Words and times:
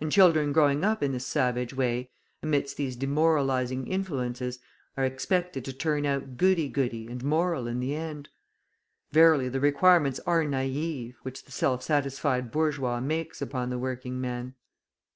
And 0.00 0.12
children 0.12 0.52
growing 0.52 0.84
up 0.84 1.02
in 1.02 1.10
this 1.10 1.26
savage 1.26 1.74
way, 1.74 2.08
amidst 2.40 2.76
these 2.76 2.94
demoralising 2.94 3.88
influences, 3.88 4.60
are 4.96 5.04
expected 5.04 5.64
to 5.64 5.72
turn 5.72 6.06
out 6.06 6.36
goody 6.36 6.68
goody 6.68 7.08
and 7.08 7.24
moral 7.24 7.66
in 7.66 7.80
the 7.80 7.92
end! 7.92 8.28
Verily 9.10 9.48
the 9.48 9.58
requirements 9.58 10.20
are 10.24 10.44
naive, 10.44 11.18
which 11.22 11.42
the 11.46 11.50
self 11.50 11.82
satisfied 11.82 12.52
bourgeois 12.52 13.00
makes 13.00 13.42
upon 13.42 13.70
the 13.70 13.78
working 13.80 14.20
man! 14.20 14.54